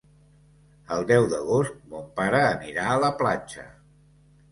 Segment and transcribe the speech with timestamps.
[0.95, 3.67] El deu d'agost mon pare anirà a la platja.